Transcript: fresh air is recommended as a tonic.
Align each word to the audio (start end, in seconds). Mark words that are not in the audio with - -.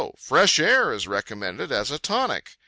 fresh 0.17 0.57
air 0.57 0.91
is 0.91 1.07
recommended 1.07 1.71
as 1.71 1.91
a 1.91 1.99
tonic. 1.99 2.57